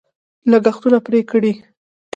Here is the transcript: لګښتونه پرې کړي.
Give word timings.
لګښتونه 0.51 0.97
پرې 1.05 1.21
کړي. 1.31 1.53